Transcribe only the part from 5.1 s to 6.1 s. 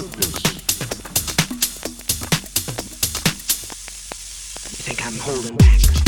holding back?